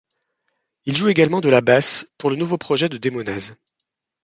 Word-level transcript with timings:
Il 0.85 0.97
joue 0.97 1.09
également 1.09 1.41
de 1.41 1.49
la 1.49 1.61
basse 1.61 2.07
pour 2.17 2.31
le 2.31 2.35
nouveau 2.35 2.57
projet 2.57 2.89
de 2.89 2.97
Demonaz. 2.97 3.53